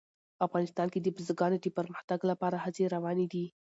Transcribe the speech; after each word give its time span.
افغانستان 0.45 0.87
کې 0.93 0.99
د 1.01 1.07
بزګانو 1.15 1.57
د 1.61 1.67
پرمختګ 1.77 2.19
لپاره 2.31 2.57
هڅې 2.63 2.83
روانې 2.95 3.25
دي. 3.33 3.45